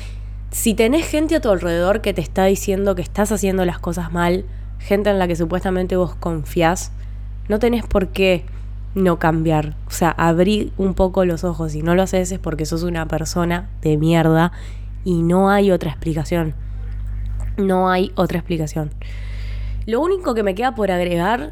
si 0.55 0.73
tenés 0.73 1.05
gente 1.05 1.35
a 1.35 1.41
tu 1.41 1.49
alrededor 1.49 1.99
que 1.99 2.13
te 2.13 2.21
está 2.21 2.45
diciendo 2.45 2.95
que 2.95 3.01
estás 3.01 3.29
haciendo 3.33 3.65
las 3.65 3.77
cosas 3.77 4.13
mal, 4.13 4.45
gente 4.79 5.09
en 5.09 5.19
la 5.19 5.27
que 5.27 5.35
supuestamente 5.35 5.97
vos 5.97 6.15
confiás, 6.15 6.93
no 7.49 7.59
tenés 7.59 7.85
por 7.85 8.07
qué 8.07 8.45
no 8.95 9.19
cambiar. 9.19 9.75
O 9.85 9.91
sea, 9.91 10.11
abrir 10.11 10.71
un 10.77 10.93
poco 10.93 11.25
los 11.25 11.43
ojos. 11.43 11.75
y 11.75 11.81
no 11.81 11.93
lo 11.93 12.03
haces 12.03 12.31
es 12.31 12.39
porque 12.39 12.65
sos 12.65 12.83
una 12.83 13.05
persona 13.05 13.67
de 13.81 13.97
mierda 13.97 14.53
y 15.03 15.23
no 15.23 15.49
hay 15.49 15.71
otra 15.71 15.91
explicación. 15.91 16.55
No 17.57 17.89
hay 17.89 18.13
otra 18.15 18.37
explicación. 18.37 18.91
Lo 19.85 19.99
único 19.99 20.35
que 20.35 20.43
me 20.43 20.55
queda 20.55 20.73
por 20.73 20.89
agregar 20.89 21.51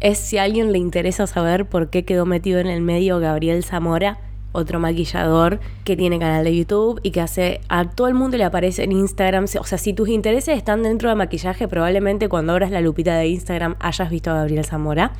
es 0.00 0.18
si 0.18 0.38
a 0.38 0.42
alguien 0.42 0.72
le 0.72 0.78
interesa 0.78 1.28
saber 1.28 1.66
por 1.66 1.90
qué 1.90 2.04
quedó 2.04 2.26
metido 2.26 2.58
en 2.58 2.66
el 2.66 2.80
medio 2.80 3.20
Gabriel 3.20 3.62
Zamora, 3.62 4.18
otro 4.52 4.78
maquillador 4.78 5.60
que 5.84 5.96
tiene 5.96 6.18
canal 6.18 6.44
de 6.44 6.56
YouTube 6.56 7.00
y 7.02 7.10
que 7.10 7.20
hace 7.20 7.60
a 7.68 7.90
todo 7.90 8.06
el 8.08 8.14
mundo 8.14 8.36
le 8.36 8.44
aparece 8.44 8.84
en 8.84 8.92
Instagram. 8.92 9.44
O 9.44 9.64
sea, 9.64 9.78
si 9.78 9.92
tus 9.92 10.08
intereses 10.08 10.56
están 10.56 10.82
dentro 10.82 11.08
de 11.08 11.14
maquillaje, 11.14 11.68
probablemente 11.68 12.28
cuando 12.28 12.52
abras 12.52 12.70
la 12.70 12.80
lupita 12.80 13.16
de 13.16 13.28
Instagram 13.28 13.76
hayas 13.80 14.10
visto 14.10 14.30
a 14.30 14.34
Gabriel 14.34 14.64
Zamora. 14.64 15.12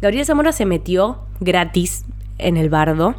Gabriel 0.00 0.24
Zamora 0.24 0.52
se 0.52 0.64
metió 0.64 1.18
gratis 1.40 2.04
en 2.38 2.56
el 2.56 2.70
bardo. 2.70 3.14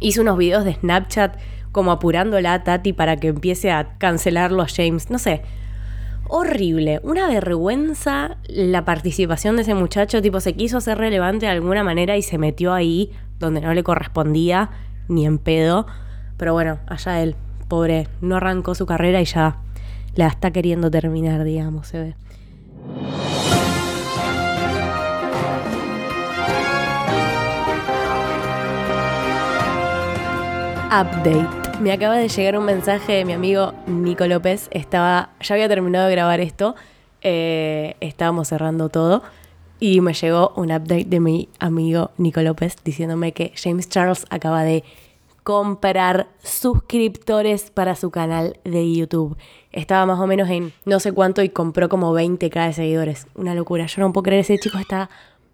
Hizo 0.00 0.22
unos 0.22 0.38
videos 0.38 0.64
de 0.64 0.74
Snapchat 0.74 1.36
como 1.72 1.92
apurándola 1.92 2.54
a 2.54 2.64
Tati 2.64 2.92
para 2.92 3.16
que 3.16 3.28
empiece 3.28 3.70
a 3.70 3.98
cancelarlo 3.98 4.62
a 4.62 4.66
James. 4.66 5.10
No 5.10 5.18
sé, 5.18 5.42
horrible, 6.30 7.00
una 7.02 7.28
vergüenza 7.28 8.38
la 8.48 8.84
participación 8.84 9.56
de 9.56 9.62
ese 9.62 9.74
muchacho, 9.74 10.22
tipo 10.22 10.40
se 10.40 10.54
quiso 10.54 10.78
hacer 10.78 10.96
relevante 10.96 11.46
de 11.46 11.52
alguna 11.52 11.84
manera 11.84 12.16
y 12.16 12.22
se 12.22 12.38
metió 12.38 12.72
ahí 12.72 13.10
donde 13.40 13.60
no 13.60 13.74
le 13.74 13.82
correspondía 13.82 14.70
ni 15.08 15.26
en 15.26 15.38
pedo, 15.38 15.86
pero 16.36 16.52
bueno, 16.52 16.78
allá 16.86 17.20
él, 17.20 17.34
pobre, 17.66 18.06
no 18.20 18.36
arrancó 18.36 18.76
su 18.76 18.86
carrera 18.86 19.20
y 19.20 19.24
ya 19.24 19.56
la 20.14 20.28
está 20.28 20.52
queriendo 20.52 20.90
terminar, 20.90 21.42
digamos, 21.42 21.88
se 21.88 21.98
ve. 21.98 22.14
Update. 30.86 31.80
Me 31.80 31.92
acaba 31.92 32.16
de 32.16 32.28
llegar 32.28 32.58
un 32.58 32.64
mensaje 32.64 33.12
de 33.12 33.24
mi 33.24 33.32
amigo 33.32 33.72
Nico 33.86 34.26
López. 34.26 34.68
Estaba, 34.72 35.30
ya 35.40 35.54
había 35.54 35.68
terminado 35.68 36.06
de 36.06 36.12
grabar 36.12 36.40
esto. 36.40 36.74
Eh, 37.22 37.96
estábamos 38.00 38.48
cerrando 38.48 38.88
todo. 38.88 39.22
Y 39.80 40.02
me 40.02 40.12
llegó 40.12 40.52
un 40.56 40.70
update 40.70 41.06
de 41.06 41.20
mi 41.20 41.48
amigo 41.58 42.10
Nico 42.18 42.42
López 42.42 42.76
diciéndome 42.84 43.32
que 43.32 43.52
James 43.56 43.88
Charles 43.88 44.26
acaba 44.28 44.62
de 44.62 44.84
comprar 45.42 46.28
suscriptores 46.42 47.70
para 47.70 47.96
su 47.96 48.10
canal 48.10 48.58
de 48.64 48.92
YouTube. 48.92 49.38
Estaba 49.72 50.04
más 50.04 50.20
o 50.20 50.26
menos 50.26 50.50
en 50.50 50.74
no 50.84 51.00
sé 51.00 51.12
cuánto 51.12 51.42
y 51.42 51.48
compró 51.48 51.88
como 51.88 52.14
20k 52.14 52.66
de 52.66 52.72
seguidores. 52.74 53.26
Una 53.34 53.54
locura. 53.54 53.86
Yo 53.86 54.02
no 54.02 54.12
puedo 54.12 54.24
creer, 54.24 54.42
ese 54.42 54.58
chico 54.58 54.76
está 54.76 55.08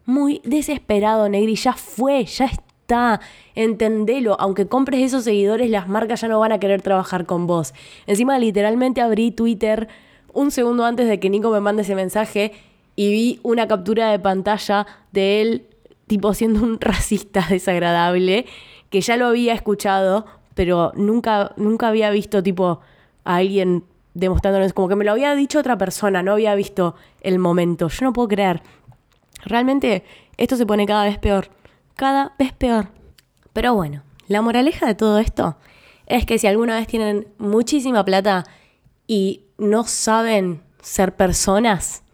muy 0.07 0.41
desesperado, 0.45 1.29
Negri. 1.29 1.55
Ya 1.55 1.75
fue, 1.75 2.25
ya 2.25 2.47
está 2.47 3.21
entendelo, 3.55 4.37
aunque 4.41 4.67
compres 4.67 5.03
esos 5.03 5.23
seguidores, 5.23 5.71
las 5.71 5.89
marcas 5.89 6.23
ya 6.23 6.29
no 6.29 6.41
van 6.41 6.51
a 6.51 6.59
querer 6.59 6.83
trabajar 6.83 7.27
con 7.27 7.47
vos. 7.47 7.75
Encima 8.09 8.41
literalmente 8.41 9.01
abrí 9.01 9.31
Twitter 9.31 9.89
un 10.33 10.51
segundo 10.51 10.85
antes 10.85 11.09
de 11.09 11.21
que 11.21 11.31
Nico 11.31 11.51
me 11.51 11.61
mande 11.61 11.83
ese 11.83 11.95
mensaje 11.95 12.53
y 12.97 13.13
vi 13.13 13.41
una 13.43 13.69
captura 13.69 14.11
de 14.11 14.19
pantalla 14.19 14.87
de 15.13 15.41
él 15.41 15.67
tipo 16.07 16.35
siendo 16.35 16.63
un 16.63 16.79
racista 16.81 17.47
desagradable, 17.49 18.47
que 18.91 19.01
ya 19.01 19.17
lo 19.17 19.27
había 19.27 19.55
escuchado, 19.55 20.27
pero 20.55 20.93
nunca, 20.97 21.53
nunca 21.57 21.89
había 21.89 22.11
visto 22.11 22.43
tipo 22.43 22.81
a 23.25 23.37
alguien 23.37 23.85
demostrándonos, 24.15 24.73
como 24.73 24.89
que 24.89 24.97
me 24.97 25.05
lo 25.05 25.13
había 25.13 25.35
dicho 25.35 25.59
otra 25.59 25.77
persona, 25.77 26.23
no 26.23 26.33
había 26.33 26.55
visto 26.55 26.95
el 27.21 27.39
momento. 27.39 27.89
Yo 27.89 28.07
no 28.07 28.13
puedo 28.13 28.29
creer. 28.29 28.63
Realmente 29.45 30.05
esto 30.39 30.57
se 30.57 30.65
pone 30.65 30.87
cada 30.87 31.05
vez 31.05 31.19
peor 31.19 31.51
cada 31.97 32.35
vez 32.39 32.53
peor. 32.53 32.89
Pero 33.53 33.75
bueno, 33.75 34.03
la 34.29 34.43
moraleja 34.43 34.87
de 34.87 34.95
todo 34.95 35.19
esto 35.19 35.57
es 36.07 36.25
que 36.27 36.39
si 36.39 36.47
alguna 36.47 36.77
vez 36.77 36.87
tienen 36.87 37.27
muchísima 37.39 38.05
plata 38.05 38.45
y 39.09 39.43
no 39.59 39.85
saben 39.85 40.63
ser 40.81 41.17
personas, 41.17 42.05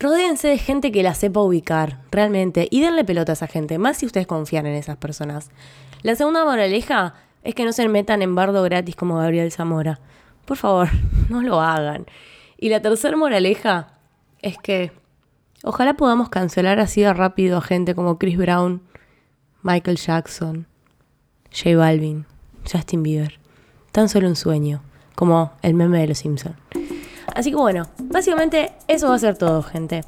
rodéense 0.00 0.48
de 0.48 0.58
gente 0.58 0.90
que 0.90 1.04
la 1.04 1.14
sepa 1.14 1.40
ubicar, 1.40 2.00
realmente, 2.10 2.66
y 2.70 2.80
denle 2.80 3.04
pelota 3.04 3.32
a 3.32 3.34
esa 3.34 3.46
gente, 3.46 3.78
más 3.78 3.98
si 3.98 4.06
ustedes 4.06 4.26
confían 4.26 4.66
en 4.66 4.74
esas 4.74 4.96
personas. 4.96 5.50
La 6.02 6.16
segunda 6.16 6.44
moraleja 6.44 7.14
es 7.44 7.54
que 7.54 7.64
no 7.64 7.72
se 7.72 7.86
metan 7.88 8.22
en 8.22 8.34
bardo 8.34 8.62
gratis 8.64 8.96
como 8.96 9.16
Gabriel 9.16 9.52
Zamora. 9.52 10.00
Por 10.46 10.56
favor, 10.56 10.88
no 11.28 11.42
lo 11.42 11.60
hagan. 11.60 12.06
Y 12.58 12.70
la 12.70 12.82
tercera 12.82 13.16
moraleja 13.16 13.98
es 14.42 14.58
que 14.58 14.90
Ojalá 15.62 15.92
podamos 15.92 16.30
cancelar 16.30 16.80
así 16.80 17.02
de 17.02 17.12
rápido 17.12 17.58
a 17.58 17.60
gente 17.60 17.94
como 17.94 18.18
Chris 18.18 18.38
Brown, 18.38 18.80
Michael 19.62 19.98
Jackson, 19.98 20.66
J 21.52 21.76
Balvin, 21.76 22.24
Justin 22.70 23.02
Bieber. 23.02 23.38
Tan 23.92 24.08
solo 24.08 24.28
un 24.28 24.36
sueño, 24.36 24.80
como 25.14 25.52
el 25.60 25.74
meme 25.74 26.00
de 26.00 26.08
los 26.08 26.18
Simpsons. 26.18 26.56
Así 27.34 27.50
que 27.50 27.56
bueno, 27.56 27.86
básicamente 27.98 28.72
eso 28.88 29.08
va 29.08 29.14
a 29.14 29.18
ser 29.18 29.36
todo, 29.36 29.62
gente. 29.62 30.02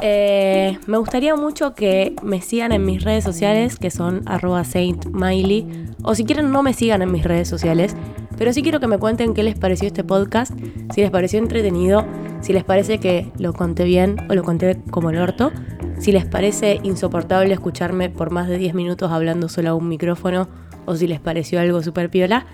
Eh, 0.00 0.78
me 0.86 0.98
gustaría 0.98 1.36
mucho 1.36 1.74
que 1.74 2.14
me 2.22 2.40
sigan 2.40 2.72
en 2.72 2.84
mis 2.84 3.02
redes 3.02 3.24
sociales, 3.24 3.76
que 3.76 3.90
son 3.90 4.22
arroba 4.26 4.64
saintmiley, 4.64 5.86
o 6.02 6.14
si 6.14 6.24
quieren 6.24 6.50
no 6.50 6.62
me 6.62 6.74
sigan 6.74 7.02
en 7.02 7.12
mis 7.12 7.24
redes 7.24 7.48
sociales, 7.48 7.94
pero 8.38 8.52
sí 8.52 8.62
quiero 8.62 8.80
que 8.80 8.86
me 8.86 8.98
cuenten 8.98 9.34
qué 9.34 9.42
les 9.42 9.56
pareció 9.56 9.86
este 9.86 10.04
podcast, 10.04 10.52
si 10.94 11.00
les 11.00 11.10
pareció 11.10 11.38
entretenido, 11.38 12.04
si 12.40 12.52
les 12.52 12.64
parece 12.64 12.98
que 12.98 13.30
lo 13.38 13.52
conté 13.52 13.84
bien 13.84 14.16
o 14.28 14.34
lo 14.34 14.42
conté 14.42 14.80
como 14.90 15.10
el 15.10 15.18
orto, 15.18 15.52
si 15.98 16.10
les 16.10 16.24
parece 16.24 16.80
insoportable 16.82 17.52
escucharme 17.52 18.10
por 18.10 18.30
más 18.32 18.48
de 18.48 18.58
10 18.58 18.74
minutos 18.74 19.12
hablando 19.12 19.48
solo 19.48 19.70
a 19.70 19.74
un 19.74 19.88
micrófono 19.88 20.48
o 20.84 20.96
si 20.96 21.06
les 21.06 21.20
pareció 21.20 21.60
algo 21.60 21.82
súper 21.82 22.10
piola. 22.10 22.46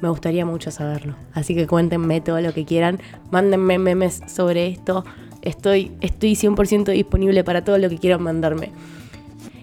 Me 0.00 0.08
gustaría 0.08 0.44
mucho 0.44 0.70
saberlo. 0.70 1.14
Así 1.32 1.54
que 1.54 1.66
cuéntenme 1.66 2.20
todo 2.20 2.40
lo 2.40 2.52
que 2.52 2.64
quieran. 2.64 3.00
Mándenme 3.30 3.78
memes 3.78 4.20
sobre 4.26 4.66
esto. 4.68 5.04
Estoy, 5.42 5.92
estoy 6.00 6.32
100% 6.32 6.92
disponible 6.92 7.44
para 7.44 7.64
todo 7.64 7.78
lo 7.78 7.88
que 7.88 7.98
quieran 7.98 8.22
mandarme. 8.22 8.72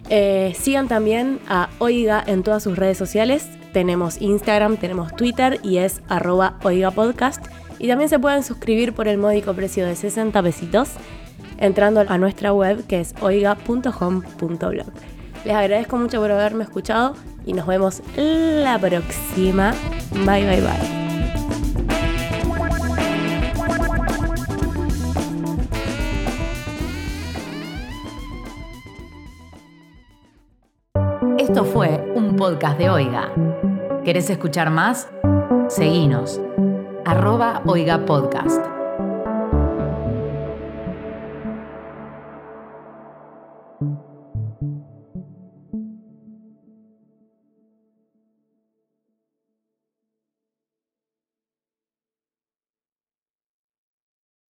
Eh, 0.09 0.53
sigan 0.57 0.87
también 0.87 1.39
a 1.47 1.69
Oiga 1.79 2.23
en 2.25 2.43
todas 2.43 2.63
sus 2.63 2.77
redes 2.77 2.97
sociales. 2.97 3.47
Tenemos 3.73 4.21
Instagram, 4.21 4.77
tenemos 4.77 5.15
Twitter 5.15 5.59
y 5.63 5.77
es 5.77 6.01
arroba 6.07 6.57
Oiga 6.63 6.91
Podcast. 6.91 7.45
Y 7.79 7.87
también 7.87 8.09
se 8.09 8.19
pueden 8.19 8.43
suscribir 8.43 8.93
por 8.93 9.07
el 9.07 9.17
módico 9.17 9.53
precio 9.53 9.85
de 9.85 9.95
60 9.95 10.41
pesitos 10.41 10.89
entrando 11.57 12.03
a 12.07 12.17
nuestra 12.17 12.53
web 12.53 12.85
que 12.87 12.99
es 12.99 13.13
oiga.home.blog. 13.21 14.91
Les 15.45 15.55
agradezco 15.55 15.97
mucho 15.97 16.21
por 16.21 16.31
haberme 16.31 16.63
escuchado 16.63 17.15
y 17.45 17.53
nos 17.53 17.67
vemos 17.67 18.01
la 18.15 18.79
próxima. 18.79 19.73
Bye 20.25 20.45
bye 20.45 20.61
bye. 20.61 21.03
Esto 31.37 31.65
fue 31.65 32.11
un 32.15 32.35
podcast 32.35 32.77
de 32.79 32.89
Oiga. 32.89 33.31
¿Querés 34.03 34.29
escuchar 34.29 34.69
más? 34.69 35.09
Seguinos. 35.67 36.41
Arroba 37.05 37.61
Oiga 37.65 38.05
Podcast. 38.05 38.72